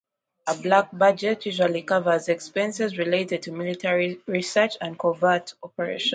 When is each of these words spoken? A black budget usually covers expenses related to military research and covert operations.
A 0.47 0.55
black 0.55 0.89
budget 0.91 1.45
usually 1.45 1.83
covers 1.83 2.27
expenses 2.27 2.97
related 2.97 3.43
to 3.43 3.51
military 3.51 4.19
research 4.25 4.75
and 4.81 4.97
covert 4.97 5.53
operations. 5.61 6.09